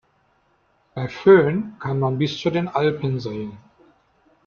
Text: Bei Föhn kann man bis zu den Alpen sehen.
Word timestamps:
Bei 0.95 1.07
Föhn 1.07 1.75
kann 1.79 1.99
man 1.99 2.17
bis 2.17 2.35
zu 2.39 2.49
den 2.49 2.67
Alpen 2.67 3.19
sehen. 3.19 3.55